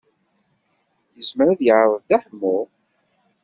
[1.17, 2.57] Yezmer ad yeɛreḍ Dda Ḥemmu?